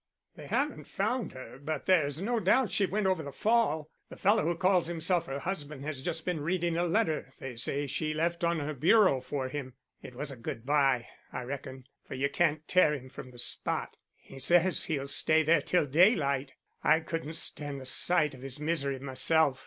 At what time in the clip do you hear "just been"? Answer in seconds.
6.01-6.41